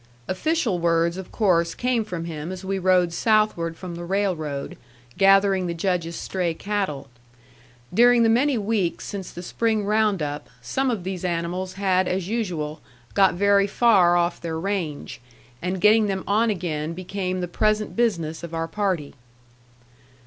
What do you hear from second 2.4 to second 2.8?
as we